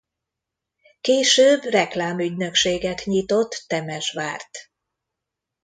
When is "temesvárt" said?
3.67-4.49